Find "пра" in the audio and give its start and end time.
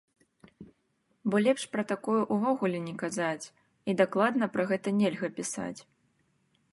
1.75-1.83, 4.57-4.63